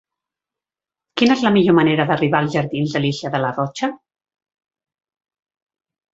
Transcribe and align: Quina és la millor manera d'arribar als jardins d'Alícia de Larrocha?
Quina 1.21 1.35
és 1.39 1.43
la 1.47 1.51
millor 1.57 1.75
manera 1.79 2.07
d'arribar 2.13 2.39
als 2.45 2.57
jardins 2.57 2.97
d'Alícia 2.97 3.33
de 3.37 3.43
Larrocha? 3.45 3.93